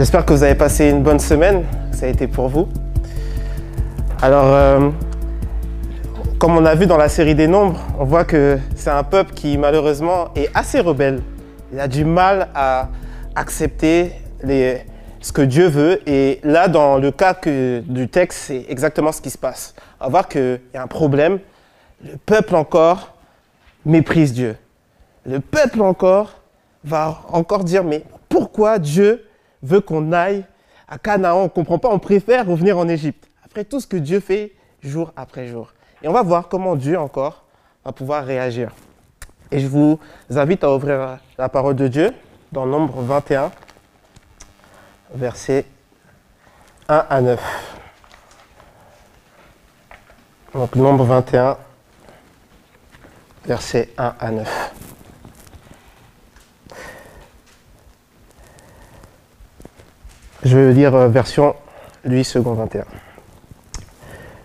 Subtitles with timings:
[0.00, 2.70] J'espère que vous avez passé une bonne semaine, ça a été pour vous.
[4.22, 4.88] Alors, euh,
[6.38, 9.34] comme on a vu dans la série des nombres, on voit que c'est un peuple
[9.34, 11.20] qui malheureusement est assez rebelle.
[11.70, 12.88] Il a du mal à
[13.34, 16.00] accepter ce que Dieu veut.
[16.08, 19.74] Et là, dans le cas du texte, c'est exactement ce qui se passe.
[20.00, 21.40] On va voir qu'il y a un problème.
[22.02, 23.12] Le peuple encore
[23.84, 24.56] méprise Dieu.
[25.26, 26.40] Le peuple encore
[26.84, 29.26] va encore dire, mais pourquoi Dieu
[29.62, 30.44] veut qu'on aille
[30.88, 33.28] à Canaan On ne comprend pas, on préfère revenir en Égypte.
[33.44, 34.52] Après tout ce que Dieu fait
[34.82, 35.72] jour après jour.
[36.02, 37.44] Et on va voir comment Dieu encore
[37.84, 38.72] va pouvoir réagir.
[39.50, 39.98] Et je vous
[40.30, 42.12] invite à ouvrir la parole de Dieu
[42.52, 43.50] dans Nombre 21,
[45.14, 45.66] versets
[46.88, 47.76] 1 à 9.
[50.54, 51.56] Donc Nombre 21,
[53.44, 54.89] versets 1 à 9.
[60.42, 61.54] Je vais lire euh, version
[62.02, 62.84] lui second 21.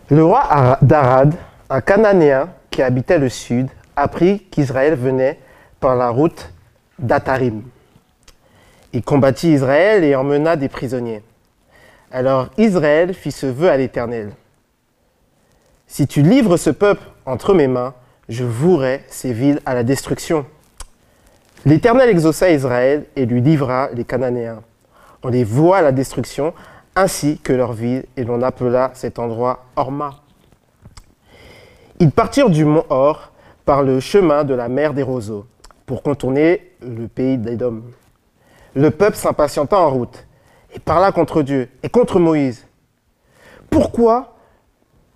[0.10, 1.34] Le roi d'Arad,
[1.70, 5.40] un Cananéen qui habitait le sud, apprit qu'Israël venait
[5.80, 6.52] par la route
[7.00, 7.64] d'Atarim.
[8.92, 11.24] Il combattit Israël et emmena des prisonniers.
[12.12, 14.32] Alors Israël fit ce vœu à l'Éternel.
[15.88, 17.94] Si tu livres ce peuple entre mes mains,
[18.28, 20.46] je vouerai ces villes à la destruction.
[21.66, 24.62] L'Éternel exauça Israël et lui livra les Cananéens.
[25.26, 26.54] On les voit à la destruction,
[26.96, 30.22] ainsi que leur ville, et l'on appela cet endroit Orma.
[32.00, 33.32] Ils partirent du mont Or
[33.66, 35.48] par le chemin de la mer des roseaux,
[35.88, 37.82] pour contourner le pays d'Édom.
[38.76, 40.28] Le peuple s'impatienta en route,
[40.76, 42.68] et parla contre Dieu et contre Moïse.
[43.72, 44.36] Pourquoi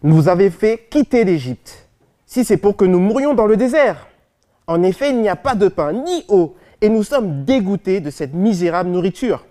[0.01, 1.87] nous avez fait quitter l'Égypte,
[2.25, 4.07] si c'est pour que nous mourions dans le désert?
[4.65, 8.09] En effet, il n'y a pas de pain ni eau, et nous sommes dégoûtés de
[8.09, 9.45] cette misérable nourriture.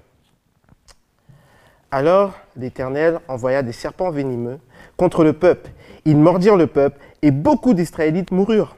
[1.91, 4.59] Alors l'Éternel envoya des serpents venimeux
[4.97, 5.71] contre le peuple.
[6.05, 8.77] Ils mordirent le peuple et beaucoup d'Israélites moururent.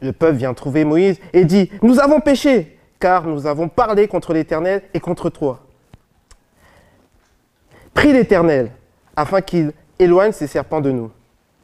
[0.00, 4.32] Le peuple vient trouver Moïse et dit, Nous avons péché, car nous avons parlé contre
[4.32, 5.60] l'Éternel et contre toi.
[7.94, 8.70] Prie l'Éternel,
[9.16, 11.10] afin qu'il éloigne ces serpents de nous.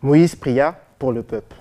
[0.03, 1.57] Moïse pria pour le peuple.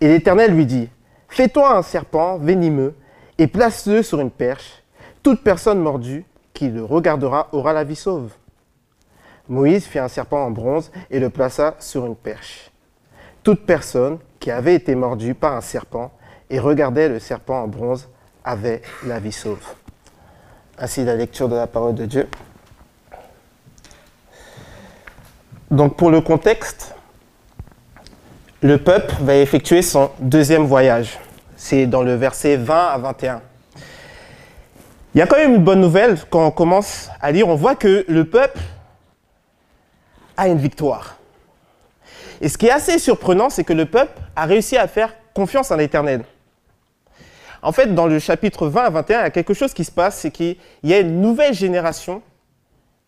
[0.00, 0.88] Et l'Éternel lui dit,
[1.28, 2.94] Fais-toi un serpent venimeux
[3.38, 4.82] et place-le sur une perche.
[5.22, 6.24] Toute personne mordue
[6.70, 8.32] le regardera aura la vie sauve.
[9.48, 12.70] Moïse fit un serpent en bronze et le plaça sur une perche.
[13.42, 16.12] Toute personne qui avait été mordue par un serpent
[16.48, 18.08] et regardait le serpent en bronze
[18.44, 19.64] avait la vie sauve.
[20.78, 22.28] Ainsi la lecture de la parole de Dieu.
[25.70, 26.94] Donc pour le contexte,
[28.60, 31.18] le peuple va effectuer son deuxième voyage.
[31.56, 33.42] C'est dans le verset 20 à 21.
[35.14, 37.74] Il y a quand même une bonne nouvelle quand on commence à lire, on voit
[37.74, 38.58] que le peuple
[40.36, 41.18] a une victoire.
[42.40, 45.70] Et ce qui est assez surprenant, c'est que le peuple a réussi à faire confiance
[45.70, 46.24] en l'Éternel.
[47.60, 49.92] En fait, dans le chapitre 20 à 21, il y a quelque chose qui se
[49.92, 52.22] passe, c'est qu'il y a une nouvelle génération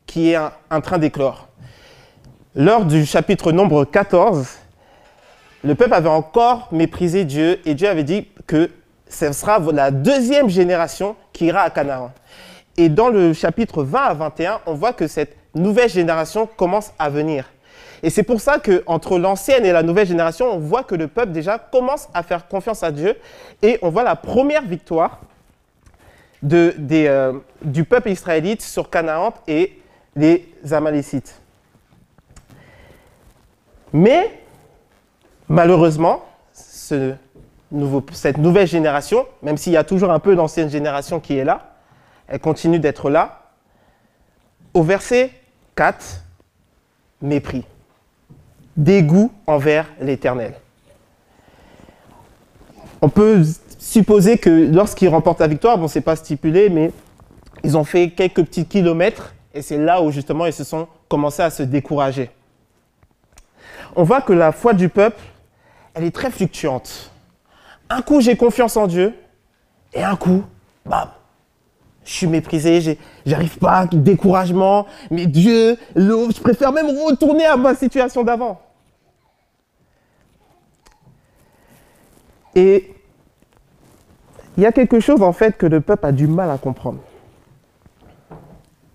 [0.06, 1.48] qui est en train d'éclore.
[2.54, 4.46] Lors du chapitre nombre 14,
[5.64, 8.70] le peuple avait encore méprisé Dieu et Dieu avait dit que
[9.14, 12.12] ce sera la deuxième génération qui ira à Canaan.
[12.76, 17.08] Et dans le chapitre 20 à 21, on voit que cette nouvelle génération commence à
[17.08, 17.44] venir.
[18.02, 21.32] Et c'est pour ça qu'entre l'ancienne et la nouvelle génération, on voit que le peuple
[21.32, 23.16] déjà commence à faire confiance à Dieu.
[23.62, 25.20] Et on voit la première victoire
[26.52, 27.32] euh,
[27.62, 29.78] du peuple israélite sur Canaan et
[30.16, 31.40] les Amalécites.
[33.92, 34.38] Mais
[35.48, 37.14] malheureusement, ce
[38.12, 41.74] cette nouvelle génération, même s'il y a toujours un peu d'ancienne génération qui est là,
[42.28, 43.42] elle continue d'être là.
[44.72, 45.30] Au verset
[45.76, 46.22] 4,
[47.22, 47.64] mépris,
[48.76, 50.54] dégoût envers l'Éternel.
[53.02, 53.42] On peut
[53.78, 56.90] supposer que lorsqu'ils remportent la victoire, bon, c'est pas stipulé, mais
[57.62, 61.42] ils ont fait quelques petits kilomètres et c'est là où justement ils se sont commencés
[61.42, 62.30] à se décourager.
[63.94, 65.20] On voit que la foi du peuple,
[65.94, 67.12] elle est très fluctuante.
[67.90, 69.14] Un coup, j'ai confiance en Dieu,
[69.92, 70.42] et un coup,
[70.84, 71.08] bam,
[72.04, 78.22] je suis méprisé, j'arrive pas, découragement, mais Dieu, je préfère même retourner à ma situation
[78.22, 78.60] d'avant.
[82.54, 82.94] Et
[84.56, 87.00] il y a quelque chose en fait que le peuple a du mal à comprendre.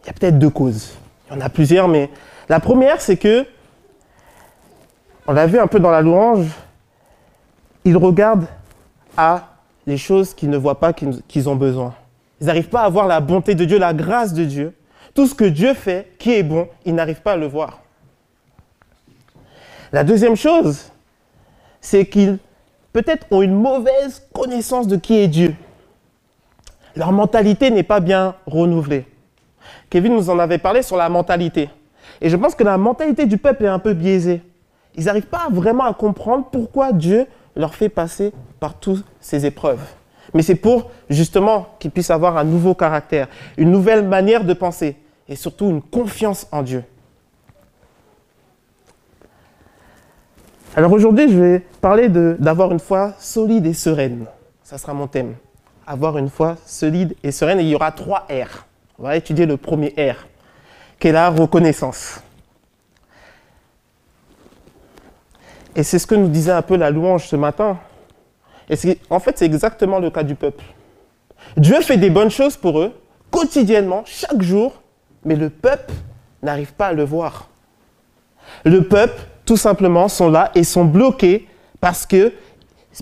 [0.03, 0.93] Il y a peut-être deux causes.
[1.27, 2.09] Il y en a plusieurs, mais
[2.47, 3.45] la première, c'est que,
[5.27, 6.47] on l'a vu un peu dans la louange,
[7.83, 8.47] il regarde
[9.17, 9.49] à
[9.87, 11.93] les choses qu'ils ne voient pas qu'ils ont besoin.
[12.39, 14.75] Ils n'arrivent pas à voir la bonté de Dieu, la grâce de Dieu.
[15.13, 17.79] Tout ce que Dieu fait, qui est bon, ils n'arrivent pas à le voir.
[19.91, 20.91] La deuxième chose,
[21.81, 22.37] c'est qu'ils
[22.93, 25.55] peut-être ont une mauvaise connaissance de qui est Dieu.
[26.95, 29.05] Leur mentalité n'est pas bien renouvelée.
[29.89, 31.69] Kevin nous en avait parlé sur la mentalité.
[32.21, 34.41] Et je pense que la mentalité du peuple est un peu biaisée.
[34.95, 39.81] Ils n'arrivent pas vraiment à comprendre pourquoi Dieu leur fait passer par toutes ces épreuves.
[40.33, 43.27] Mais c'est pour justement qu'ils puissent avoir un nouveau caractère,
[43.57, 44.95] une nouvelle manière de penser
[45.27, 46.83] et surtout une confiance en Dieu.
[50.75, 54.25] Alors aujourd'hui, je vais parler d'avoir une foi solide et sereine.
[54.63, 55.35] Ça sera mon thème.
[55.87, 57.59] Avoir une foi solide et sereine.
[57.59, 58.65] Et il y aura trois R.
[58.99, 60.27] On va étudier le premier R,
[60.99, 62.21] qui est la reconnaissance.
[65.75, 67.79] Et c'est ce que nous disait un peu la louange ce matin.
[68.69, 68.75] Et
[69.09, 70.63] en fait, c'est exactement le cas du peuple.
[71.57, 72.93] Dieu fait des bonnes choses pour eux,
[73.31, 74.81] quotidiennement, chaque jour,
[75.25, 75.93] mais le peuple
[76.43, 77.49] n'arrive pas à le voir.
[78.63, 81.47] Le peuple, tout simplement, sont là et sont bloqués
[81.79, 82.33] parce que,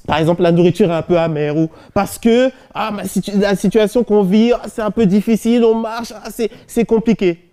[0.06, 2.92] par exemple, la nourriture est un peu amère ou parce que ah,
[3.36, 6.30] la situation qu'on vit, ah, c'est un peu difficile, on marche, ah,
[6.68, 7.50] c'est compliqué.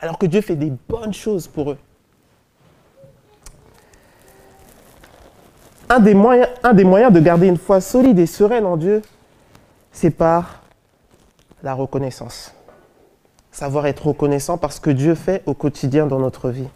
[0.00, 1.78] Alors que Dieu fait des bonnes choses pour eux.
[5.90, 9.02] Un des, moyens, de garder une foi solide et sereine en Dieu,
[9.90, 10.62] c'est par
[11.64, 12.54] la reconnaissance.
[13.50, 16.68] Savoir être reconnaissant parce que Dieu fait au quotidien dans notre vie.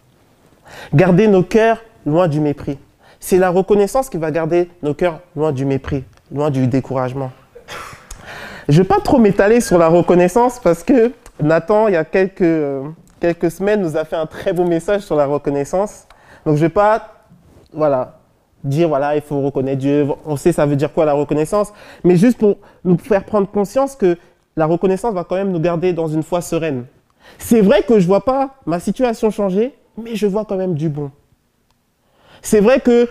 [0.93, 2.79] Garder nos cœurs loin du mépris.
[3.21, 7.31] C'est la reconnaissance qui va garder nos cœurs loin du mépris, loin du découragement.
[8.69, 12.05] Je ne vais pas trop m'étaler sur la reconnaissance parce que Nathan, il y a
[12.05, 12.85] quelques,
[13.21, 16.07] quelques semaines, nous a fait un très beau message sur la reconnaissance.
[16.45, 17.11] Donc je ne vais pas
[17.73, 18.19] voilà,
[18.65, 20.09] dire voilà, il faut reconnaître Dieu.
[20.25, 21.73] On sait ça veut dire quoi la reconnaissance,
[22.03, 24.17] mais juste pour nous faire prendre conscience que
[24.57, 26.87] la reconnaissance va quand même nous garder dans une foi sereine.
[27.39, 30.89] C'est vrai que je vois pas ma situation changer, mais je vois quand même du
[30.89, 31.11] bon.
[32.43, 33.09] C'est vrai que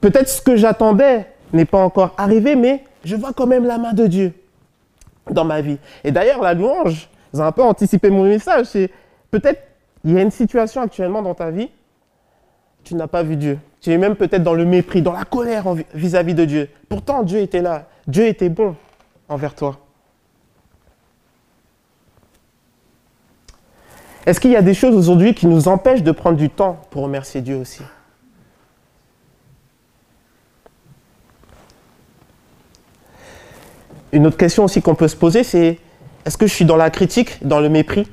[0.00, 3.92] peut-être ce que j'attendais n'est pas encore arrivé, mais je vois quand même la main
[3.92, 4.32] de Dieu
[5.30, 5.78] dans ma vie.
[6.04, 8.90] Et d'ailleurs, la louange, vous avez un peu anticipé mon message, c'est
[9.30, 9.62] peut-être
[10.04, 11.68] il y a une situation actuellement dans ta vie,
[12.84, 13.58] tu n'as pas vu Dieu.
[13.80, 16.68] Tu es même peut-être dans le mépris, dans la colère vis-à-vis de Dieu.
[16.88, 17.88] Pourtant, Dieu était là.
[18.06, 18.76] Dieu était bon
[19.28, 19.78] envers toi.
[24.26, 27.02] Est-ce qu'il y a des choses aujourd'hui qui nous empêchent de prendre du temps pour
[27.02, 27.82] remercier Dieu aussi?
[34.12, 35.78] Une autre question aussi qu'on peut se poser, c'est
[36.24, 38.08] est-ce que je suis dans la critique, dans le mépris?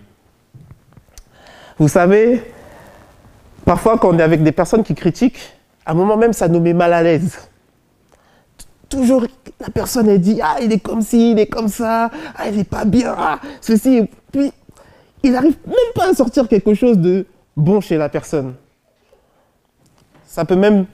[1.77, 2.43] Vous savez,
[3.67, 5.37] parfois quand on est avec des personnes qui critiquent,
[5.85, 7.37] à un moment même, ça nous met mal à l'aise.
[8.89, 9.25] Toujours,
[9.59, 12.55] la personne, elle dit, ah, il est comme ci, il est comme ça, ah, il
[12.55, 14.09] n'est pas bien, ah, ceci.
[14.31, 14.51] Puis,
[15.21, 17.25] il n'arrive même pas à sortir quelque chose de
[17.57, 18.55] bon chez la personne.
[20.25, 20.85] Ça peut même,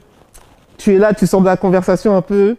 [0.78, 2.58] tu es là, tu sens de la conversation un peu.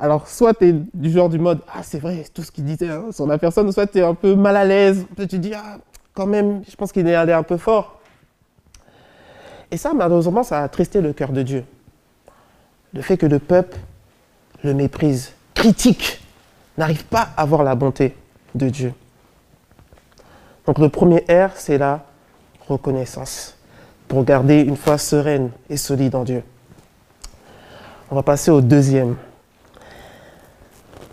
[0.00, 2.88] Alors, soit tu es du genre du mode, ah, c'est vrai, tout ce qu'il disait
[2.88, 5.76] hein, sur la personne, soit tu es un peu mal à l'aise, tu dis, ah,
[6.14, 7.99] quand même, je pense qu'il est allé un peu fort.
[9.70, 11.64] Et ça, malheureusement, ça a attristé le cœur de Dieu.
[12.92, 13.78] Le fait que le peuple
[14.62, 16.20] le méprise, critique,
[16.76, 18.14] n'arrive pas à voir la bonté
[18.54, 18.92] de Dieu.
[20.66, 22.04] Donc le premier R, c'est la
[22.68, 23.56] reconnaissance,
[24.08, 26.42] pour garder une foi sereine et solide en Dieu.
[28.10, 29.16] On va passer au deuxième.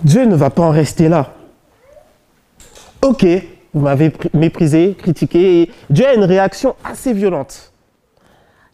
[0.03, 1.33] Dieu ne va pas en rester là.
[3.01, 3.25] Ok,
[3.73, 7.71] vous m'avez méprisé, critiqué, et Dieu a une réaction assez violente.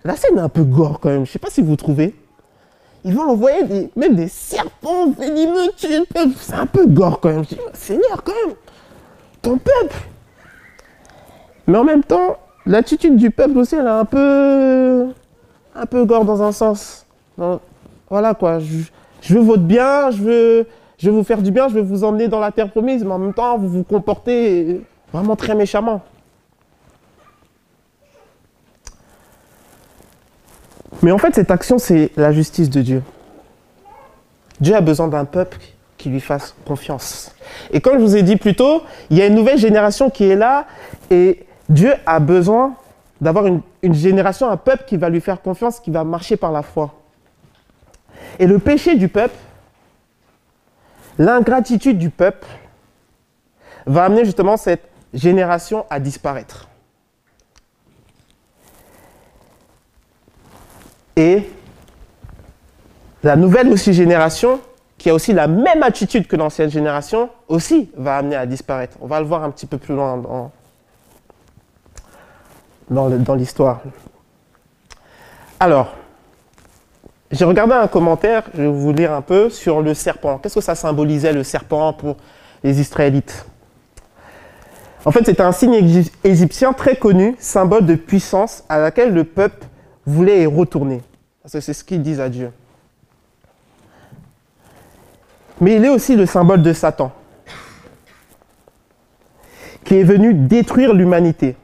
[0.03, 1.19] La scène est un peu gore quand même.
[1.19, 2.13] Je ne sais pas si vous trouvez.
[3.05, 7.43] Il va envoyer même des serpents venimeux C'est un peu gore quand même.
[7.43, 8.55] Je dis, Seigneur, quand même,
[9.41, 9.95] ton peuple.
[11.67, 15.07] Mais en même temps, l'attitude du peuple aussi, elle est un peu,
[15.75, 17.05] un peu gore dans un sens.
[18.09, 18.59] voilà quoi.
[18.59, 20.67] Je, veux votre bien, je veux,
[20.97, 23.11] je veux vous faire du bien, je veux vous emmener dans la terre promise, mais
[23.11, 24.81] en même temps, vous vous comportez
[25.11, 26.01] vraiment très méchamment.
[31.01, 33.03] Mais en fait, cette action, c'est la justice de Dieu.
[34.59, 35.57] Dieu a besoin d'un peuple
[35.97, 37.33] qui lui fasse confiance.
[37.71, 40.25] Et comme je vous ai dit plus tôt, il y a une nouvelle génération qui
[40.25, 40.65] est là
[41.09, 42.75] et Dieu a besoin
[43.21, 43.61] d'avoir une,
[43.93, 46.93] génération, un peuple qui va lui faire confiance, qui va marcher par la foi.
[48.37, 49.35] Et le péché du peuple,
[51.17, 52.47] l'ingratitude du peuple,
[53.85, 54.83] va amener justement cette
[55.13, 56.67] génération à disparaître.
[61.15, 61.49] Et
[63.23, 64.59] la nouvelle aussi génération
[65.03, 68.95] qui a aussi la même attitude que l'ancienne génération, aussi va amener à disparaître.
[69.01, 70.17] On va le voir un petit peu plus loin
[72.89, 73.81] dans, dans l'histoire.
[75.59, 75.93] Alors,
[77.31, 80.37] j'ai regardé un commentaire, je vais vous lire un peu, sur le serpent.
[80.37, 82.15] Qu'est-ce que ça symbolisait le serpent pour
[82.63, 83.45] les Israélites?
[85.03, 89.65] En fait, c'était un signe égyptien très connu, symbole de puissance à laquelle le peuple
[90.05, 91.01] voulait y retourner.
[91.41, 92.51] Parce que c'est ce qu'ils disent à Dieu.
[95.61, 97.11] Mais il est aussi le symbole de Satan,
[99.83, 101.55] qui est venu détruire l'humanité.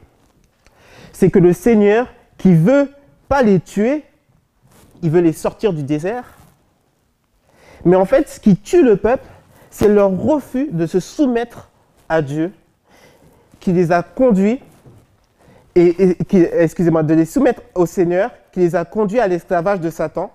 [1.12, 2.06] C'est que le Seigneur,
[2.38, 2.90] qui veut
[3.28, 4.04] pas les tuer,
[5.02, 6.24] il veut les sortir du désert.
[7.84, 9.26] Mais en fait, ce qui tue le peuple,
[9.70, 11.70] c'est leur refus de se soumettre
[12.08, 12.52] à Dieu,
[13.60, 14.60] qui les a conduits,
[15.74, 20.32] et, excusez-moi, de les soumettre au Seigneur, qui les a conduits à l'esclavage de Satan.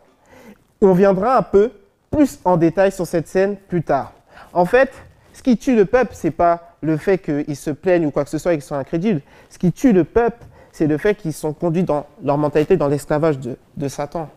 [0.82, 1.72] On viendra un peu
[2.10, 4.14] plus en détail sur cette scène plus tard.
[4.54, 4.92] En fait,
[5.34, 8.30] ce qui tue le peuple, c'est pas le fait qu'ils se plaignent ou quoi que
[8.30, 9.22] ce soit et qu'ils sont incrédules.
[9.50, 12.88] Ce qui tue le peuple, c'est le fait qu'ils sont conduits dans leur mentalité dans
[12.88, 14.30] l'esclavage de, de Satan.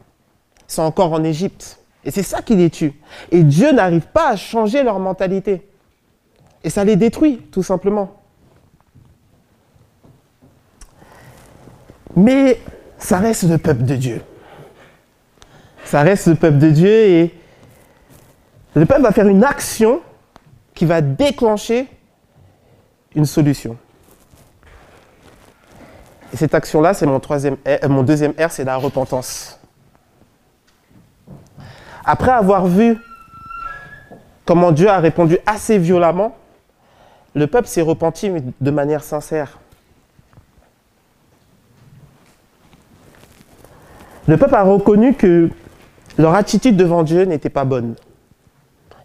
[0.69, 1.79] Ils sont encore en Égypte.
[2.05, 2.95] Et c'est ça qui les tue.
[3.31, 5.69] Et Dieu n'arrive pas à changer leur mentalité.
[6.65, 8.19] Et ça les détruit, tout simplement.
[12.19, 12.61] Mais
[12.99, 14.23] ça reste le peuple de Dieu.
[15.85, 17.35] Ça reste le peuple de Dieu et
[18.75, 20.01] le peuple va faire une action
[20.75, 21.87] qui va déclencher
[23.15, 23.77] une solution.
[26.33, 27.57] Et cette action-là, c'est mon, troisième,
[27.89, 29.61] mon deuxième R, c'est la repentance.
[32.05, 32.99] Après avoir vu
[34.45, 36.37] comment Dieu a répondu assez violemment,
[37.35, 39.59] le peuple s'est repenti de manière sincère.
[44.29, 45.49] Le peuple a reconnu que
[46.19, 47.95] leur attitude devant Dieu n'était pas bonne.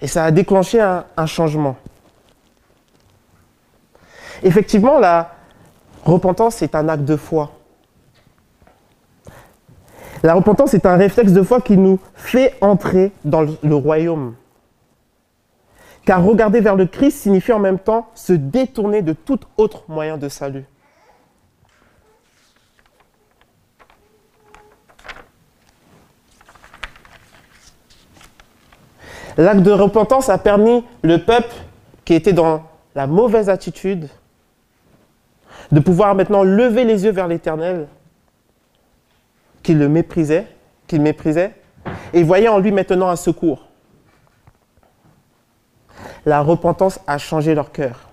[0.01, 1.77] Et ça a déclenché un, un changement.
[4.44, 5.32] Effectivement, la
[6.03, 7.51] repentance est un acte de foi.
[10.24, 14.36] La repentance est un réflexe de foi qui nous fait entrer dans le royaume.
[16.06, 20.18] Car regarder vers le Christ signifie en même temps se détourner de tout autre moyen
[20.18, 20.65] de salut.
[29.38, 31.54] L'acte de repentance a permis le peuple
[32.06, 32.63] qui était dans
[32.96, 34.08] la mauvaise attitude
[35.72, 37.88] de pouvoir maintenant lever les yeux vers l'Éternel,
[39.63, 40.48] qu'il le méprisait,
[40.88, 41.56] qu'il méprisait,
[42.13, 43.68] et voyait en lui maintenant un secours.
[46.25, 48.10] La repentance a changé leur cœur,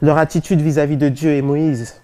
[0.00, 2.00] leur attitude vis-à-vis -vis de Dieu et Moïse.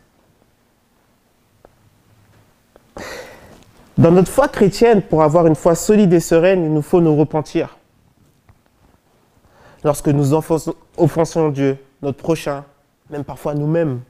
[3.97, 7.17] Dans notre foi chrétienne, pour avoir une foi solide et sereine, il nous faut nous
[7.17, 7.78] repentir
[9.85, 12.65] lorsque nous offensons Dieu, notre prochain,
[13.11, 14.01] même parfois nous-mêmes.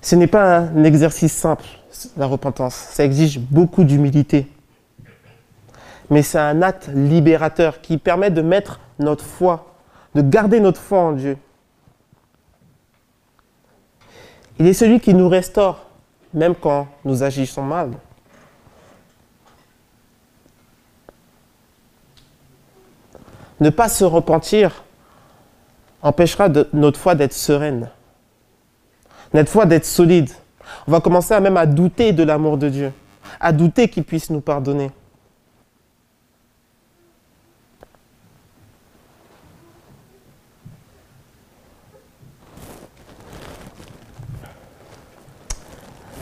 [0.00, 1.64] Ce n'est pas un exercice simple,
[2.16, 2.74] la repentance.
[2.74, 4.46] Ça exige beaucoup d'humilité.
[6.10, 9.74] Mais c'est un acte libérateur qui permet de mettre notre foi,
[10.14, 11.36] de garder notre foi en Dieu.
[14.58, 15.86] Il est celui qui nous restaure,
[16.32, 17.90] même quand nous agissons mal.
[23.60, 24.84] Ne pas se repentir
[26.02, 27.90] empêchera notre foi d'être sereine,
[29.32, 30.30] notre foi d'être solide.
[30.86, 32.92] On va commencer à même à douter de l'amour de Dieu,
[33.40, 34.90] à douter qu'il puisse nous pardonner.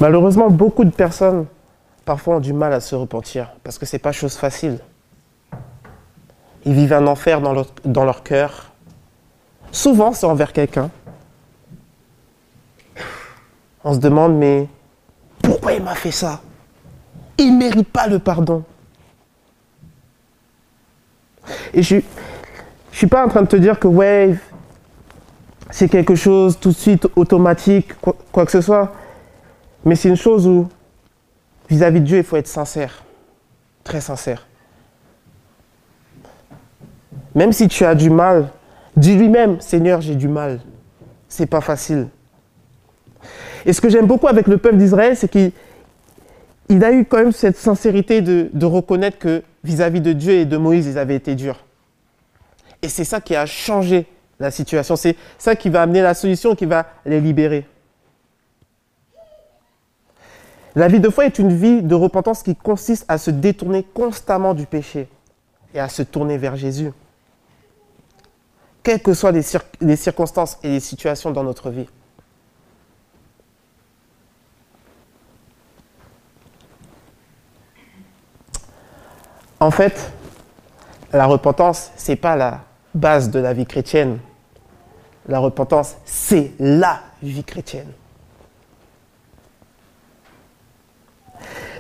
[0.01, 1.47] Malheureusement, beaucoup de personnes
[2.05, 4.79] parfois ont du mal à se repentir parce que ce n'est pas chose facile.
[6.65, 8.73] Ils vivent un enfer dans leur, dans cœur.
[9.71, 10.91] Souvent, c'est envers quelqu'un.
[13.83, 14.69] On se demande, mais
[15.43, 16.41] pourquoi il m'a fait ça?
[17.37, 18.65] Il ne mérite pas le pardon.
[21.75, 22.03] Et je ne
[22.93, 24.39] suis pas en train de te dire que, ouais,
[25.71, 28.93] c'est quelque chose tout de suite automatique, quoi, quoi que ce soit.
[29.85, 30.69] Mais c'est une chose où,
[31.69, 33.03] vis-à-vis de Dieu, il faut être sincère.
[33.83, 34.47] Très sincère.
[37.35, 38.49] Même si tu as du mal,
[38.97, 40.61] dis lui-même, Seigneur, j'ai du mal.
[41.29, 42.09] C'est pas facile.
[43.67, 47.33] Et ce que j'aime beaucoup avec le peuple d'Israël, c'est qu'il a eu quand même
[47.33, 51.65] cette sincérité de, reconnaître que vis-à-vis de Dieu et de Moïse, ils avaient été durs.
[52.83, 54.07] Et c'est ça qui a changé
[54.39, 54.95] la situation.
[54.95, 57.67] C'est ça qui va amener la solution, qui va les libérer.
[60.77, 64.55] La vie de foi est une vie de repentance qui consiste à se détourner constamment
[64.55, 65.09] du péché
[65.73, 66.91] et à se tourner vers Jésus.
[68.85, 71.89] Quelles que soient les, circonstances et les situations dans notre vie.
[79.59, 80.13] En fait,
[81.15, 82.61] la repentance, ce n'est pas la
[82.95, 84.19] base de la vie chrétienne.
[85.27, 87.91] La repentance, c'est la vie chrétienne.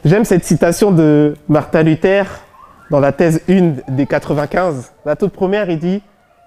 [0.06, 2.24] J'aime cette citation de Martin Luther
[2.90, 4.92] dans la thèse 1 des 95.
[5.04, 6.02] La toute première, il dit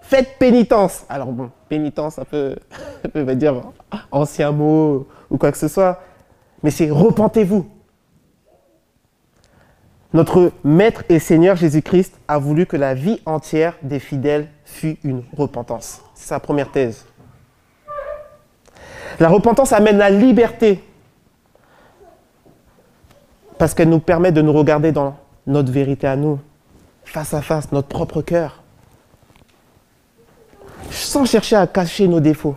[0.08, 1.04] Faites pénitence.
[1.10, 2.56] Alors bon, pénitence, ça peut,
[3.02, 3.62] ça peut dire
[4.10, 6.02] ancien mot ou quoi que ce soit,
[6.64, 7.70] mais c'est repentez-vous.
[10.14, 15.24] Notre Maître et Seigneur Jésus-Christ a voulu que la vie entière des fidèles fût une
[15.36, 16.02] repentance.
[16.16, 17.06] C'est sa première thèse.
[19.20, 20.82] La repentance amène la liberté
[23.58, 26.40] parce qu'elle nous permet de nous regarder dans notre vérité à nous,
[27.04, 28.64] face à face, notre propre cœur,
[30.92, 32.56] sans chercher à cacher nos défauts.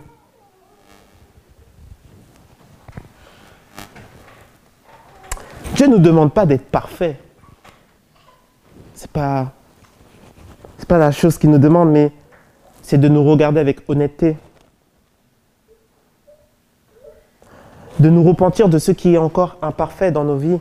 [5.75, 7.19] Dieu ne nous demande pas d'être parfait.
[8.95, 9.51] Ce n'est pas,
[10.87, 12.11] pas la chose qu'il nous demande, mais
[12.81, 14.37] c'est de nous regarder avec honnêteté.
[17.99, 20.59] De nous repentir de ce qui est encore imparfait dans nos vies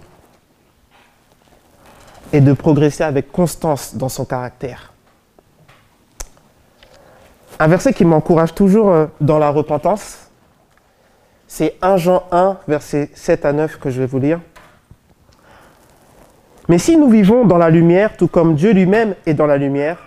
[2.33, 4.90] et de progresser avec constance dans son caractère.
[7.63, 10.31] Un verset qui m'encourage toujours euh, dans la repentance,
[11.47, 14.41] c'est 1 Jean 1, versets 7 à 9 que je vais vous lire.
[16.71, 19.99] Mais si nous vivons dans la lumière, tout comme Dieu lui-même est dans la lumière,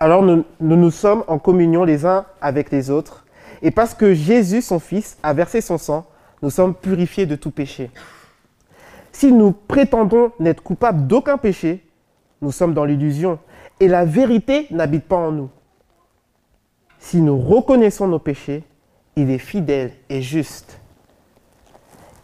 [0.00, 3.26] alors nous, nous, nous sommes en communion les uns avec les autres.
[3.60, 6.06] Et parce que Jésus, son Fils, a versé son sang,
[6.40, 7.90] nous sommes purifiés de tout péché.
[9.12, 11.84] Si nous prétendons n'être coupables d'aucun péché,
[12.40, 13.38] nous sommes dans l'illusion
[13.80, 15.50] et la vérité n'habite pas en nous.
[17.06, 18.64] Si nous reconnaissons nos péchés,
[19.14, 20.80] il est fidèle et juste.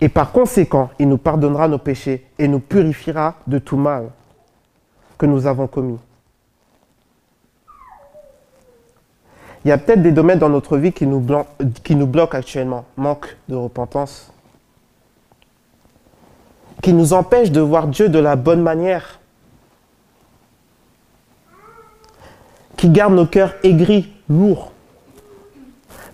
[0.00, 4.10] Et par conséquent, il nous pardonnera nos péchés et nous purifiera de tout mal
[5.18, 6.00] que nous avons commis.
[9.64, 12.84] Il y a peut-être des domaines dans notre vie qui nous, bloquent actuellement.
[12.96, 14.32] Manque de repentance,
[16.82, 19.20] qui nous empêche de voir Dieu de la bonne manière,
[22.76, 24.71] qui garde nos cœurs aigris, lourds,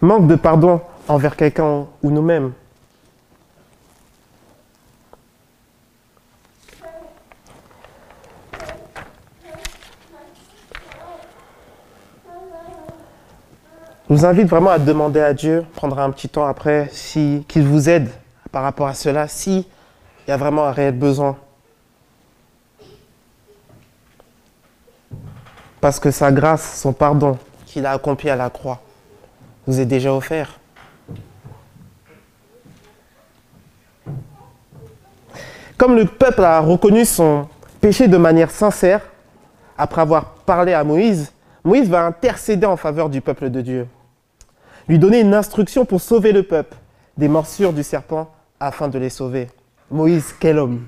[0.01, 2.53] manque de pardon envers quelqu'un ou nous-mêmes.
[14.09, 17.65] Je vous invite vraiment à demander à Dieu, prendre un petit temps après, si, qu'il
[17.65, 18.09] vous aide
[18.51, 19.67] par rapport à cela, si
[20.27, 21.37] il y a vraiment un réel besoin.
[25.83, 28.81] Parce que sa grâce, son pardon qu'il a accompli à la croix,
[29.69, 30.59] vous est déjà offert.
[35.77, 37.47] Comme le peuple a reconnu son
[37.79, 39.03] péché de manière sincère,
[39.77, 41.33] après avoir parlé à Moïse,
[41.65, 43.87] Moïse va intercéder en faveur du peuple de Dieu,
[44.89, 46.75] lui donner une instruction pour sauver le peuple
[47.19, 49.49] des morsures du serpent afin de les sauver.
[49.91, 50.87] Moïse, quel homme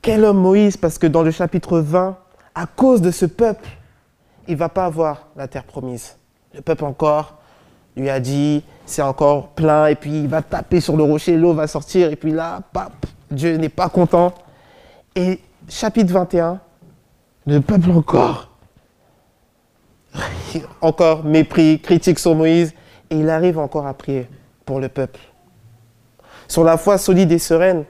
[0.00, 2.16] Quel homme Moïse Parce que dans le chapitre 20,
[2.54, 3.68] à cause de ce peuple,
[4.48, 6.16] il ne va pas avoir la terre promise.
[6.54, 7.36] Le peuple encore
[7.96, 11.54] lui a dit, c'est encore plein, et puis il va taper sur le rocher, l'eau
[11.54, 14.34] va sortir, et puis là, pap, Dieu n'est pas content.
[15.14, 16.60] Et chapitre 21,
[17.46, 18.50] le peuple encore,
[20.80, 22.74] encore mépris, critique sur Moïse,
[23.08, 24.28] et il arrive encore à prier
[24.64, 25.20] pour le peuple
[26.48, 27.84] sur la foi solide et sereine.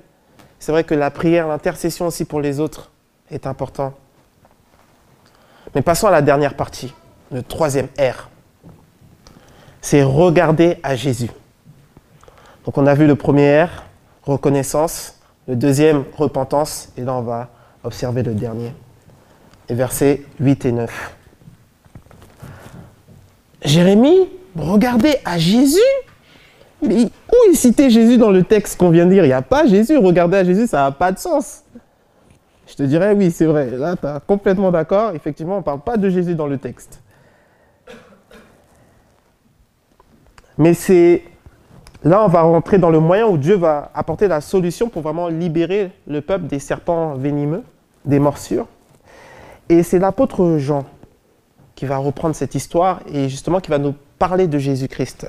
[0.58, 2.90] C'est vrai que la prière, l'intercession aussi pour les autres
[3.30, 3.94] est important.
[5.76, 6.94] Mais passons à la dernière partie,
[7.30, 8.30] le troisième R.
[9.82, 11.28] C'est regarder à Jésus.
[12.64, 13.84] Donc on a vu le premier R,
[14.22, 17.50] reconnaissance, le deuxième, repentance, et là on va
[17.84, 18.72] observer le dernier.
[19.68, 21.14] Les versets 8 et 9.
[23.60, 25.78] Jérémie, regardez à Jésus
[26.80, 29.42] mais où est cité Jésus dans le texte qu'on vient de dire Il n'y a
[29.42, 29.96] pas Jésus.
[29.96, 31.62] Regarder à Jésus, ça n'a pas de sens.
[32.66, 33.70] Je te dirais, oui, c'est vrai.
[33.70, 35.14] Là, tu es complètement d'accord.
[35.14, 37.00] Effectivement, on ne parle pas de Jésus dans le texte.
[40.58, 41.22] Mais c'est
[42.02, 45.28] là, on va rentrer dans le moyen où Dieu va apporter la solution pour vraiment
[45.28, 47.62] libérer le peuple des serpents venimeux,
[48.04, 48.66] des morsures.
[49.68, 50.86] Et c'est l'apôtre Jean
[51.74, 55.28] qui va reprendre cette histoire et justement qui va nous parler de Jésus-Christ.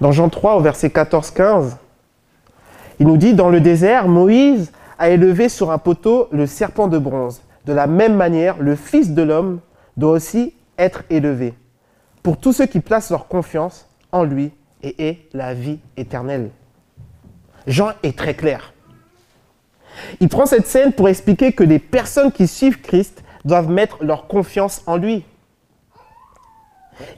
[0.00, 1.76] Dans Jean 3, au verset 14-15,
[3.00, 4.70] Il nous dit, dans le désert, Moïse
[5.02, 7.42] a élevé sur un poteau le serpent de bronze.
[7.66, 9.58] De la même manière, le Fils de l'homme
[9.96, 11.54] doit aussi être élevé
[12.22, 14.52] pour tous ceux qui placent leur confiance en lui
[14.84, 16.50] et est la vie éternelle.
[17.66, 18.74] Jean est très clair.
[20.20, 24.28] Il prend cette scène pour expliquer que les personnes qui suivent Christ doivent mettre leur
[24.28, 25.24] confiance en lui.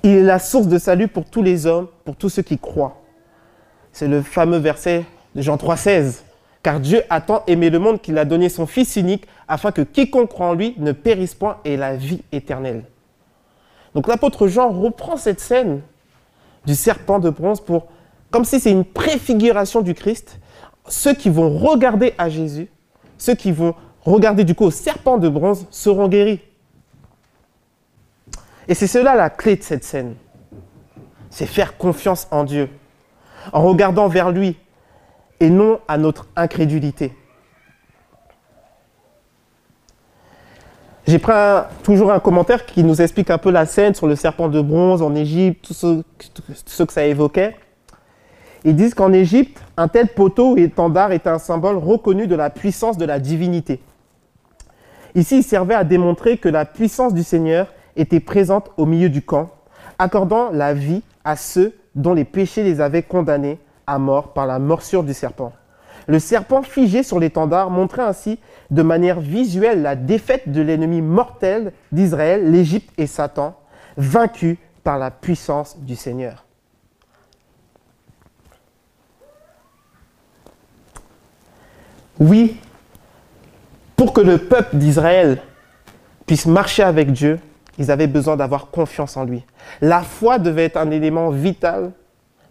[0.02, 3.02] Il est la source de salut pour tous les hommes, pour tous ceux qui croient.
[3.92, 6.22] C'est le fameux verset de Jean 3,16.
[6.64, 9.82] Car Dieu a tant aimé le monde qu'il a donné son Fils unique afin que
[9.82, 12.84] quiconque croit en lui ne périsse point et la vie éternelle.
[13.94, 15.82] Donc l'apôtre Jean reprend cette scène
[16.64, 17.88] du serpent de bronze pour,
[18.30, 20.40] comme si c'est une préfiguration du Christ.
[20.88, 22.68] Ceux qui vont regarder à Jésus,
[23.18, 26.40] ceux qui vont regarder du coup au serpent de bronze seront guéris.
[28.68, 30.14] Et c'est cela la clé de cette scène.
[31.28, 32.70] C'est faire confiance en Dieu,
[33.52, 34.56] en regardant vers lui
[35.40, 37.12] et non à notre incrédulité.
[41.06, 41.32] J'ai pris
[41.82, 45.02] toujours un commentaire qui nous explique un peu la scène sur le serpent de bronze
[45.02, 47.56] en Égypte, tout ce, que ça évoquait.
[48.64, 52.48] Ils disent qu'en Égypte, un tel poteau ou étendard est un symbole reconnu de la
[52.48, 53.82] puissance de la divinité.
[55.14, 57.66] Ici, il servait à démontrer que la puissance du Seigneur
[57.96, 59.50] était présente au milieu du camp,
[59.98, 64.58] accordant la vie à ceux dont les péchés les avaient condamnés à mort par la
[64.58, 65.52] morsure du serpent.
[66.06, 68.38] Le serpent figé sur l'étendard montrait ainsi
[68.70, 73.56] de manière visuelle la défaite de l'ennemi mortel d'Israël, l'Égypte et Satan,
[73.96, 76.44] vaincu par la puissance du Seigneur.
[82.20, 82.56] Oui,
[83.96, 85.42] pour que le peuple d'Israël
[86.26, 87.40] puisse marcher avec Dieu,
[87.78, 89.44] ils avaient besoin d'avoir confiance en lui.
[89.80, 91.92] La foi devait être un élément vital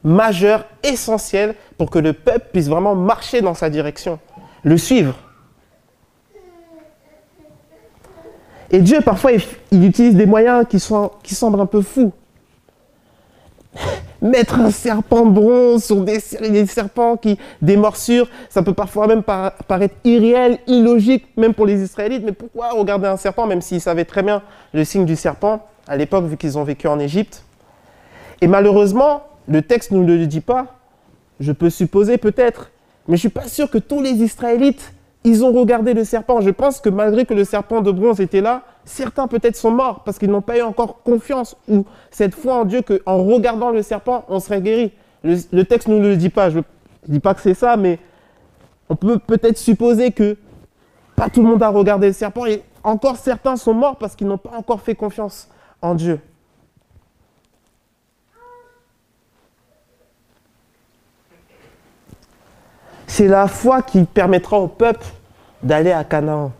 [0.03, 4.19] majeur, essentiel pour que le peuple puisse vraiment marcher dans sa direction,
[4.63, 5.15] le suivre.
[8.73, 9.31] Et Dieu, parfois,
[9.71, 12.11] il, utilise des moyens qui, sont, qui semblent un peu fous.
[14.21, 19.21] Mettre un serpent bronze sur des, des, serpents qui, des morsures, ça peut parfois même
[19.21, 22.23] paraître irréel, illogique, même pour les Israélites.
[22.25, 24.41] Mais pourquoi regarder un serpent, même s'ils savaient très bien
[24.73, 27.43] le signe du serpent à l'époque, vu qu'ils ont vécu en Égypte?
[28.41, 30.79] Et malheureusement, le texte ne nous le dit pas.
[31.39, 32.71] Je peux supposer peut-être.
[33.07, 36.41] Mais je ne suis pas sûr que tous les Israélites, ils ont regardé le serpent.
[36.41, 40.03] Je pense que malgré que le serpent de bronze était là, certains peut-être sont morts
[40.03, 43.81] parce qu'ils n'ont pas eu encore confiance ou cette foi en Dieu qu'en regardant le
[43.81, 44.91] serpent, on serait guéri.
[45.23, 46.49] Le, texte ne nous le dit pas.
[46.49, 46.63] Je ne
[47.07, 47.99] dis pas que c'est ça, mais
[48.89, 50.37] on peut peut-être supposer que
[51.15, 54.27] pas tout le monde a regardé le serpent et encore certains sont morts parce qu'ils
[54.27, 55.47] n'ont pas encore fait confiance
[55.81, 56.19] en Dieu.
[63.13, 65.05] C'est la foi qui permettra au peuple
[65.61, 66.51] d'aller à Canaan.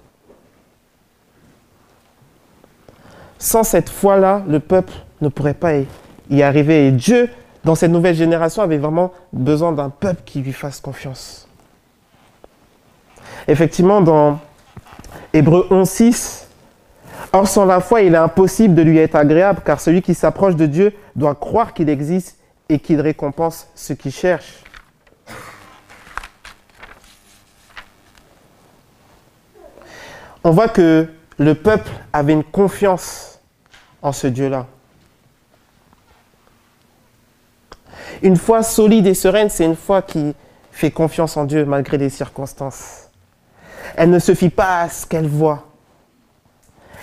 [3.39, 5.72] Sans cette foi-là, le peuple ne pourrait pas
[6.30, 6.86] y arriver.
[6.86, 7.32] Et Dieu,
[7.63, 11.48] dans cette nouvelle génération, avait vraiment besoin d'un peuple qui lui fasse confiance.
[13.48, 14.38] Effectivement, dans
[15.34, 16.44] Hébreu 11.6,
[17.32, 20.56] Or sans la foi, il est impossible de lui être agréable, car celui qui s'approche
[20.56, 22.38] de Dieu doit croire qu'il existe
[22.70, 24.63] et qu'il récompense ceux qui cherchent.
[30.43, 33.39] On voit que le peuple avait une confiance
[34.01, 34.67] en ce Dieu-là.
[38.21, 40.36] Une foi solide et sereine, c'est une foi qui
[40.71, 43.10] fait confiance en Dieu malgré les circonstances.
[43.95, 45.67] Elle ne se fie pas à ce qu'elle voit.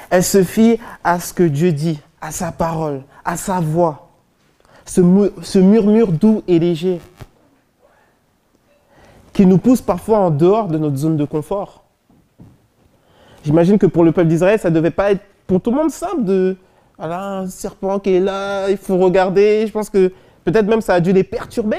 [0.09, 4.09] Elle se fie à ce que Dieu dit, à sa parole, à sa voix.
[4.85, 7.01] Ce, murmure doux et léger
[9.33, 11.85] qui nous pousse parfois en dehors de notre zone de confort.
[13.45, 15.91] J'imagine que pour le peuple d'Israël, ça ne devait pas être pour tout le monde
[15.91, 16.57] simple de.
[16.99, 19.67] Voilà, un serpent qui est là, il faut regarder.
[19.67, 20.13] Je pense que
[20.45, 21.79] peut-être même ça a dû les perturber.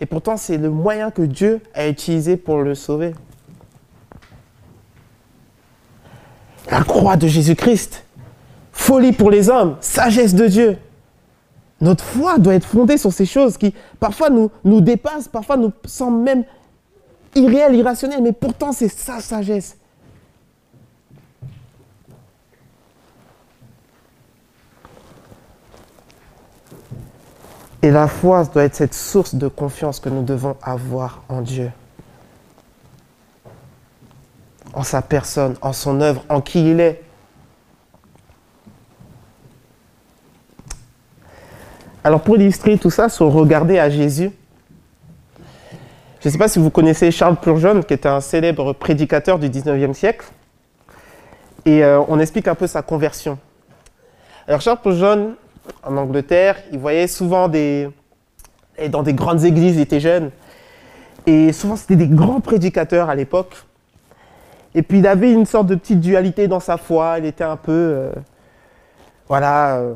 [0.00, 3.14] Et pourtant, c'est le moyen que Dieu a utilisé pour le sauver.
[6.70, 8.04] La croix de Jésus-Christ.
[8.70, 10.78] Folie pour les hommes, sagesse de Dieu.
[11.80, 15.72] Notre foi doit être fondée sur ces choses qui parfois nous, nous dépassent, parfois nous
[15.84, 16.44] semblent même
[17.34, 19.77] irréelles, irrationnelles, mais pourtant c'est sa sagesse.
[27.82, 31.70] Et la foi doit être cette source de confiance que nous devons avoir en Dieu.
[34.74, 37.02] En sa personne, en son œuvre, en qui il est.
[42.02, 44.32] Alors pour illustrer tout ça, sur regarder à Jésus,
[46.20, 49.48] Je ne sais pas si vous connaissez Charles Purgeon, qui était un célèbre prédicateur du
[49.48, 50.26] 19e siècle.
[51.64, 53.38] Et euh, on explique un peu sa conversion.
[54.48, 55.36] Alors Charles Purgeon,
[55.82, 57.88] en Angleterre, il voyait souvent des...
[58.90, 60.30] Dans des grandes églises, il était jeune.
[61.26, 63.56] Et souvent, c'était des grands prédicateurs à l'époque.
[64.74, 67.16] Et puis, il avait une sorte de petite dualité dans sa foi.
[67.18, 67.72] Il était un peu...
[67.72, 68.12] euh,
[69.28, 69.78] voilà...
[69.78, 69.94] euh,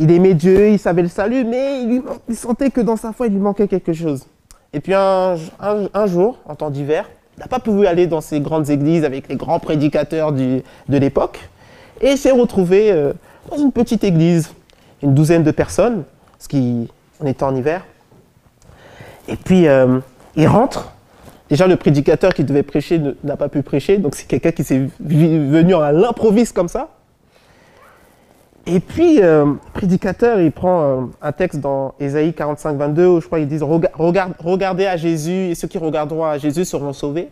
[0.00, 1.82] il aimait Dieu, il savait le salut, mais
[2.28, 4.26] il, sentait que dans sa foi, il lui manquait quelque chose.
[4.72, 5.36] Et puis un,
[6.06, 9.36] jour, en temps d'hiver, il n'a pas pu aller dans ces grandes églises avec les
[9.36, 11.48] grands prédicateurs de l'époque.
[12.00, 13.12] Et il s'est retrouvé euh,
[13.50, 14.52] dans une petite église,
[15.04, 17.84] une douzaine de personnes, parce qu'on était en hiver.
[19.28, 20.00] Et puis euh,
[20.34, 20.90] il rentre.
[21.50, 24.88] Déjà, le prédicateur qui devait prêcher n'a pas pu prêcher, donc c'est quelqu'un qui s'est
[24.98, 26.88] venu à l'improviste comme ça.
[28.66, 33.20] Et puis, euh, le prédicateur, il prend euh, un texte dans Ésaïe 45, 22, où
[33.20, 36.64] je crois qu'ils disent Rega- Regarde- Regardez à Jésus, et ceux qui regarderont à Jésus
[36.64, 37.28] seront sauvés.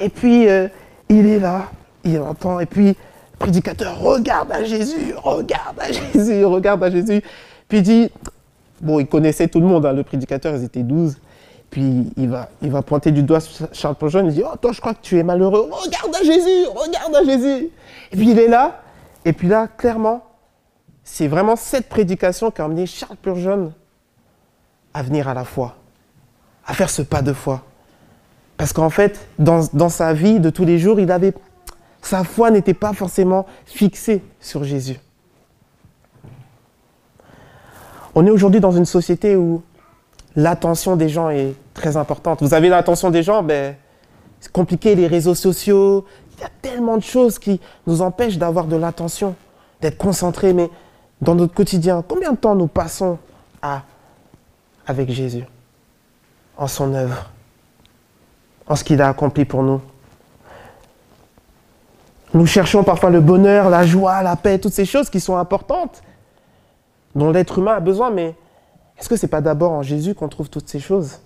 [0.00, 0.46] Et puis,
[1.08, 1.66] il est là,
[2.04, 2.96] il entend, et puis,
[3.38, 7.22] prédicateur regarde à Jésus, regarde à Jésus, regarde à Jésus.
[7.68, 8.10] Puis il dit
[8.80, 11.16] Bon, il connaissait tout le monde, hein, le prédicateur, ils étaient 12.
[11.70, 13.40] Puis il va, il va pointer du doigt
[13.72, 16.66] Charles Purgeon, il dit Oh, toi, je crois que tu es malheureux, regarde à Jésus,
[16.74, 17.70] regarde à Jésus.
[18.12, 18.80] Et puis il est là,
[19.24, 20.24] et puis là, clairement,
[21.04, 23.72] c'est vraiment cette prédication qui a amené Charles Purgeon
[24.94, 25.74] à venir à la foi,
[26.66, 27.62] à faire ce pas de foi.
[28.56, 31.32] Parce qu'en fait, dans, dans sa vie de tous les jours, il avait,
[32.02, 34.98] sa foi n'était pas forcément fixée sur Jésus.
[38.14, 39.62] On est aujourd'hui dans une société où
[40.34, 42.42] l'attention des gens est très importante.
[42.42, 43.76] Vous avez l'attention des gens, ben,
[44.40, 46.04] c'est compliqué, les réseaux sociaux,
[46.36, 49.34] il y a tellement de choses qui nous empêchent d'avoir de l'attention,
[49.80, 50.70] d'être concentrés, mais
[51.20, 53.18] dans notre quotidien, combien de temps nous passons
[54.86, 55.44] avec Jésus,
[56.56, 57.30] en son œuvre,
[58.66, 59.80] en ce qu'il a accompli pour nous?
[62.34, 66.02] Nous cherchons parfois le bonheur, la joie, la paix, toutes ces choses qui sont importantes,
[67.14, 68.34] dont l'être humain a besoin, mais
[68.98, 71.20] est-ce que ce n'est pas d'abord en Jésus qu'on trouve toutes ces choses?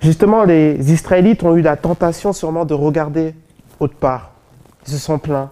[0.00, 3.34] Justement, les Israélites ont eu la tentation sûrement de regarder
[3.80, 4.30] autre part.
[4.86, 5.50] Ils se sont plaints.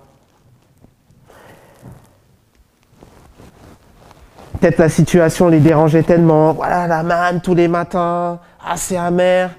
[4.61, 6.53] Peut-être la situation les dérangeait tellement.
[6.53, 9.51] Voilà la manne tous les matins, assez amer.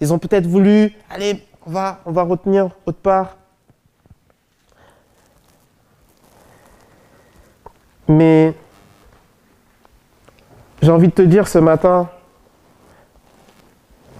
[0.00, 3.36] Ils ont peut-être voulu, allez, on va, on va retenir autre part.
[8.08, 8.54] Mais
[10.82, 12.08] j'ai envie de te dire ce matin,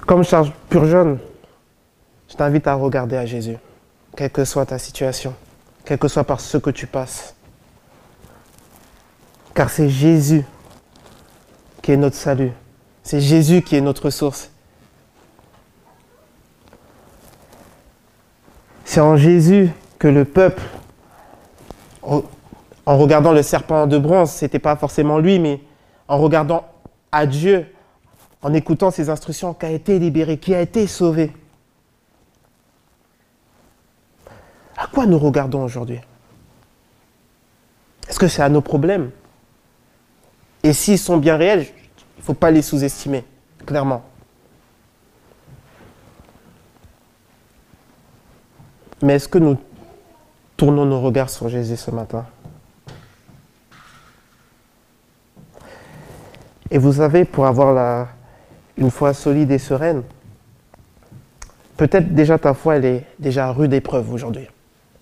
[0.07, 1.18] comme Charles Purgeon,
[2.29, 3.57] je t'invite à regarder à Jésus,
[4.16, 5.35] quelle que soit ta situation,
[5.85, 7.35] quel que soit par ce que tu passes.
[9.55, 10.44] Car c'est Jésus
[11.83, 12.53] qui est notre salut.
[13.03, 14.51] C'est Jésus qui est notre source.
[18.85, 20.63] C'est en Jésus que le peuple,
[22.03, 22.23] en
[22.87, 25.61] regardant le serpent de bronze, c'était pas forcément lui, mais
[26.09, 26.67] en regardant
[27.13, 27.73] à Dieu,
[28.43, 31.33] en écoutant ses instructions, qui a été libéré, qui a été sauvé.
[34.77, 36.01] À quoi nous regardons aujourd'hui?
[38.09, 39.11] Est-ce que c'est à nos problèmes?
[40.63, 41.67] Et s'ils sont bien réels,
[42.20, 43.24] il ne faut pas les sous-estimer,
[43.64, 44.02] clairement.
[49.00, 49.56] Mais est-ce que nous
[50.59, 52.26] tournons nos regards sur Jésus ce matin?
[56.70, 58.09] Et vous savez, pour avoir la,
[58.76, 60.02] une foi solide et sereine,
[61.78, 64.46] peut-être déjà ta foi, elle est déjà rude épreuve aujourd'hui.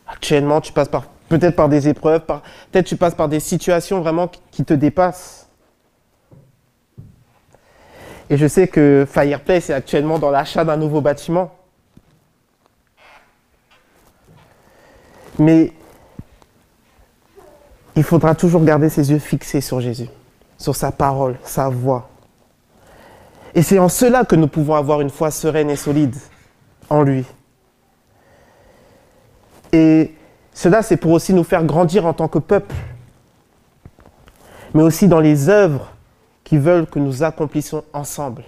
[0.07, 4.31] Actuellement, tu passes par, peut-être par des épreuves, peut-être tu passes par des situations vraiment
[4.53, 5.48] qui te dépassent.
[8.31, 11.51] Et je sais que Fireplace est actuellement dans l'achat d'un nouveau bâtiment.
[15.39, 15.73] Mais
[17.97, 20.09] il faudra toujours garder ses yeux fixés sur Jésus,
[20.59, 22.11] sur sa parole, sa voix.
[23.55, 26.15] Et c'est en cela que nous pouvons avoir une foi sereine et solide
[26.91, 27.25] en lui.
[29.73, 30.15] Et
[30.53, 32.75] cela, c'est pour aussi nous faire grandir en tant que peuple,
[34.75, 35.93] mais aussi dans les œuvres
[36.49, 38.43] qui veulent que nous accomplissions ensemble.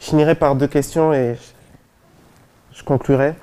[0.00, 1.36] Je finirai par deux questions et
[2.72, 3.34] je conclurai.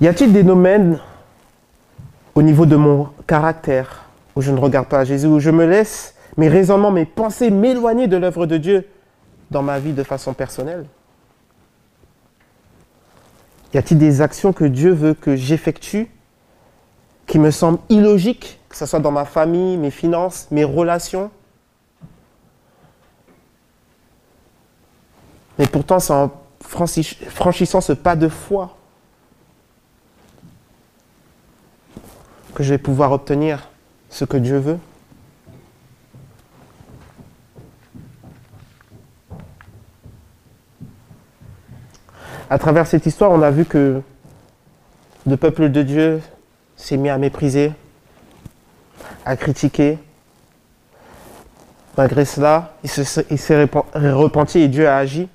[0.00, 0.98] Y a-t-il des domaines
[2.34, 6.16] au niveau de mon caractère où je ne regarde pas Jésus, où je me laisse
[6.36, 8.88] mes raisonnements, mes pensées m'éloigner de l'œuvre de Dieu
[9.52, 10.86] dans ma vie de façon personnelle?
[13.72, 16.10] Y a-t-il des actions que Dieu veut que j'effectue
[17.26, 21.30] qui me semblent illogiques, que ce soit dans ma famille, mes finances, mes relations?
[25.58, 28.76] Mais pourtant, c'est en franchissant ce pas de foi
[32.54, 33.68] que je vais pouvoir obtenir
[34.08, 34.78] ce que Dieu veut.
[42.52, 44.02] À travers cette histoire, on a vu que
[45.24, 46.20] le peuple de Dieu
[46.74, 47.72] s'est mis à mépriser,
[49.24, 50.00] à critiquer.
[51.96, 52.88] Malgré cela, il
[53.38, 55.28] s'est repenti et Dieu a agi.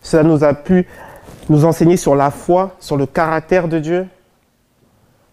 [0.00, 0.86] Cela nous a pu
[1.48, 4.06] nous enseigner sur la foi, sur le caractère de Dieu,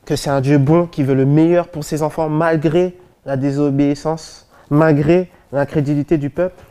[0.06, 4.50] que c'est un Dieu bon qui veut le meilleur pour ses enfants malgré la désobéissance,
[4.72, 6.64] malgré l'incrédulité du peuple.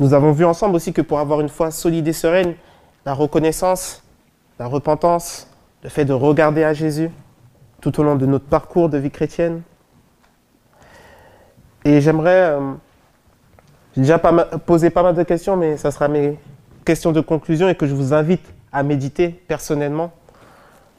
[0.00, 2.54] Nous avons vu ensemble aussi que pour avoir une foi solide et sereine,
[3.04, 4.04] la reconnaissance,
[4.58, 5.48] la repentance,
[5.82, 7.10] le fait de regarder à Jésus
[7.80, 9.62] tout au long de notre parcours de vie chrétienne.
[11.84, 12.72] Et j'aimerais, euh,
[13.94, 16.38] j'ai déjà posé pas mal de questions, mais ça sera mes
[16.84, 20.12] questions de conclusion et que je vous invite à méditer personnellement.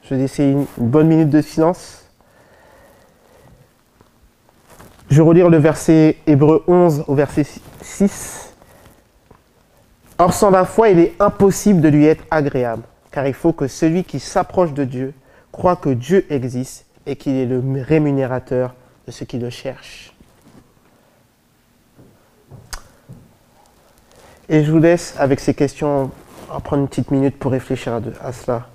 [0.02, 2.08] Je vais laisser une bonne minute de silence.
[5.10, 7.46] Je vais relire le verset Hébreu 11 au verset
[7.82, 8.49] 6.
[10.20, 13.66] Or, sans la foi, il est impossible de lui être agréable, car il faut que
[13.66, 15.14] celui qui s'approche de Dieu
[15.50, 18.74] croit que Dieu existe et qu'il est le rémunérateur
[19.06, 20.14] de ceux qui le cherchent.
[24.50, 26.10] Et je vous laisse avec ces questions
[26.64, 28.68] prendre une petite minute pour réfléchir à cela.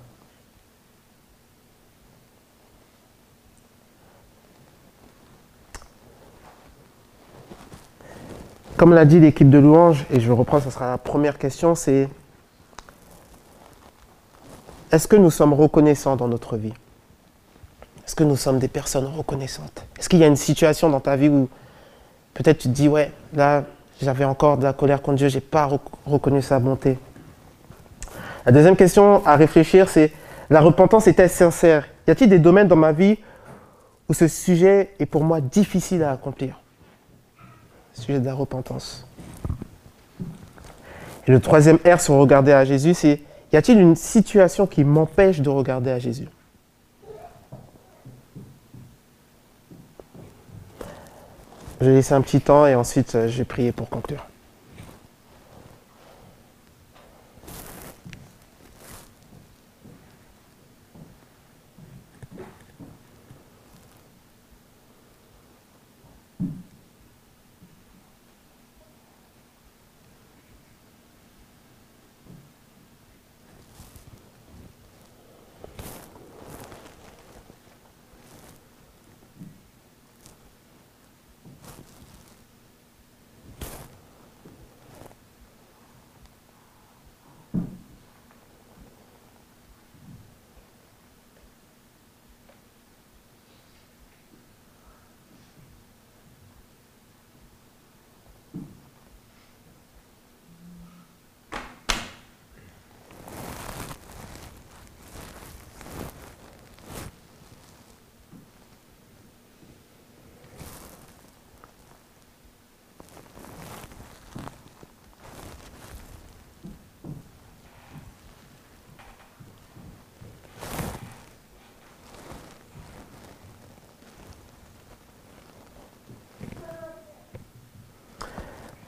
[8.76, 12.10] Comme l'a dit l'équipe de louange, et je reprends, ce sera la première question, c'est
[14.92, 16.74] est-ce que nous sommes reconnaissants dans notre vie?
[18.06, 19.84] Est-ce que nous sommes des personnes reconnaissantes?
[19.98, 21.48] Est-ce qu'il y a une situation dans ta vie où
[22.34, 23.64] peut-être tu te dis, ouais, là,
[24.02, 25.70] j'avais encore de la colère contre Dieu, je n'ai pas
[26.04, 26.98] reconnu sa bonté?
[28.44, 30.12] La deuxième question à réfléchir, c'est
[30.50, 31.88] la repentance est-elle sincère?
[32.06, 33.18] Y a-t-il des domaines dans ma vie
[34.08, 36.60] où ce sujet est pour moi difficile à accomplir?
[38.00, 39.06] Sujet de la repentance.
[41.26, 45.40] Et le troisième R sur regarder à Jésus, c'est y a-t-il une situation qui m'empêche
[45.40, 46.28] de regarder à Jésus?
[51.80, 54.26] Je vais laisser un petit temps et ensuite euh, je vais prier pour conclure.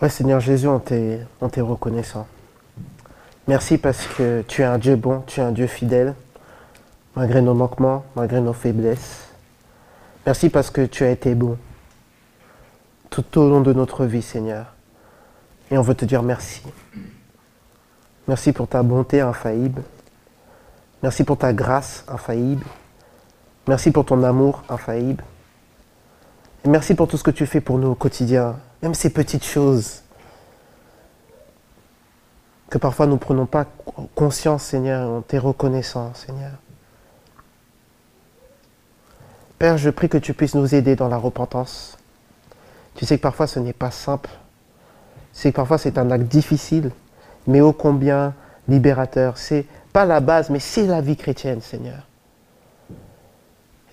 [0.00, 1.26] Ouais, Seigneur Jésus, on t'est,
[1.60, 2.28] reconnaissant.
[3.48, 6.14] Merci parce que tu es un Dieu bon, tu es un Dieu fidèle,
[7.16, 9.26] malgré nos manquements, malgré nos faiblesses.
[10.24, 11.58] Merci parce que tu as été bon
[13.10, 14.66] tout au long de notre vie, Seigneur.
[15.72, 16.62] Et on veut te dire merci.
[18.28, 19.82] Merci pour ta bonté infaillible.
[21.02, 22.66] Merci pour ta grâce infaillible.
[23.66, 25.24] Merci pour ton amour infaillible.
[26.64, 29.44] Et merci pour tout ce que tu fais pour nous au quotidien, même ces petites
[29.44, 30.02] choses
[32.70, 33.66] que parfois nous ne prenons pas
[34.14, 36.52] conscience, Seigneur, on t'est reconnaissant, Seigneur.
[39.58, 41.96] Père, je prie que tu puisses nous aider dans la repentance.
[42.94, 44.30] Tu sais que parfois ce n'est pas simple.
[45.32, 46.90] Tu sais que parfois c'est un acte difficile,
[47.46, 48.34] mais ô combien
[48.68, 49.38] libérateur.
[49.38, 52.06] C'est pas la base, mais c'est la vie chrétienne, Seigneur.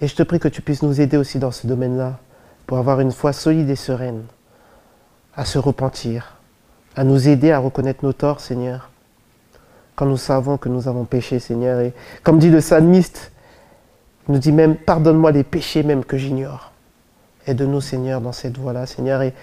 [0.01, 2.19] Et je te prie que tu puisses nous aider aussi dans ce domaine-là,
[2.67, 4.23] pour avoir une foi solide et sereine,
[5.35, 6.37] à se repentir,
[6.95, 8.89] à nous aider à reconnaître nos torts, Seigneur,
[9.95, 11.79] quand nous savons que nous avons péché, Seigneur.
[11.79, 13.31] Et comme dit le psalmiste,
[14.27, 16.71] il nous dit même, pardonne-moi les péchés même que j'ignore.
[17.47, 19.21] Aide-nous, Seigneur, dans cette voie-là, Seigneur.
[19.21, 19.33] Et,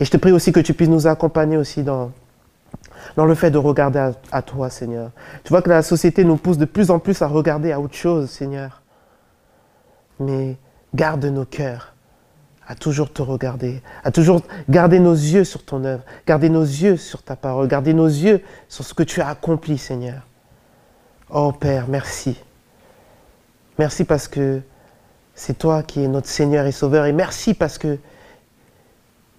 [0.00, 2.10] je te prie aussi que tu puisses nous accompagner aussi dans,
[3.16, 5.10] le fait de regarder à, toi, Seigneur.
[5.44, 7.94] Tu vois que la société nous pousse de plus en plus à regarder à autre
[7.94, 8.80] chose, Seigneur.
[10.18, 10.56] Mais
[10.94, 11.92] garde nos cœurs
[12.70, 16.96] à toujours te regarder, à toujours garder nos yeux sur ton œuvre, garder nos yeux
[16.96, 20.22] sur ta parole, garder nos yeux sur ce que tu as accompli, Seigneur.
[21.30, 22.36] Oh Père, merci.
[23.76, 24.60] Merci parce que
[25.34, 27.06] c'est toi qui es notre Seigneur et Sauveur.
[27.06, 27.98] Et merci parce que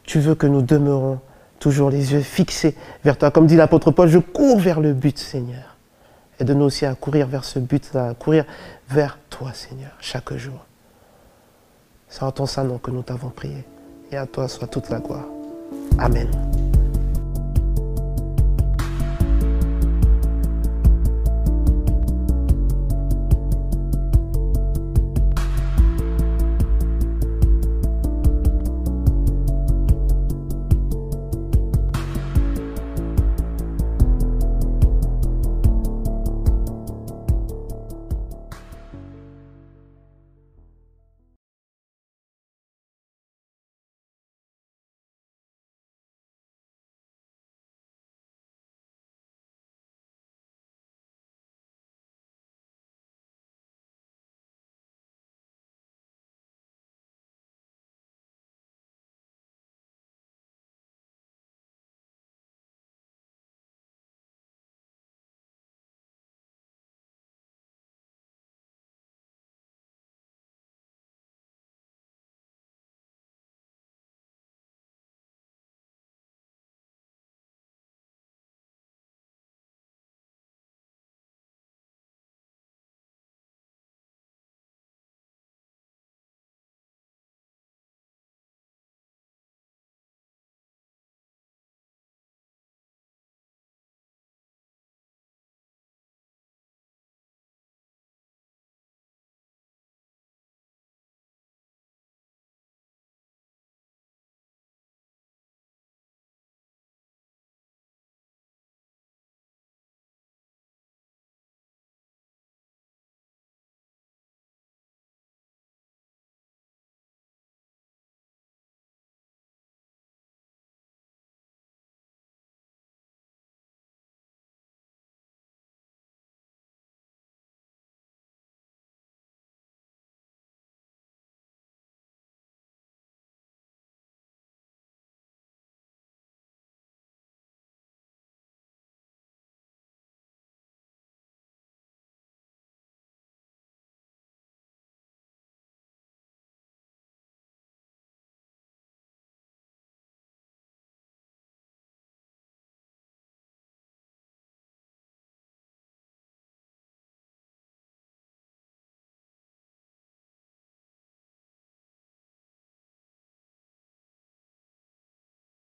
[0.03, 1.21] tu veux que nous demeurons
[1.57, 2.75] toujours les yeux fixés
[3.05, 3.32] vers toi.
[3.32, 5.77] Comme dit l'apôtre Paul, je cours vers le but, Seigneur.
[6.38, 8.43] Aide-nous aussi à courir vers ce but-là, à courir
[8.89, 10.65] vers toi, Seigneur, chaque jour.
[12.12, 13.64] C'est en ton Saint nom que nous t'avons prié.
[14.12, 15.26] Et à toi soit toute la gloire.
[15.97, 16.28] Amen.